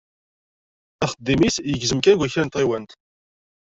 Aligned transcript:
Axeddim-is 1.03 1.55
yegzem 1.69 1.99
kan 2.01 2.13
deg 2.15 2.19
wakal 2.19 2.43
n 2.43 2.49
tɣiwant. 2.49 2.91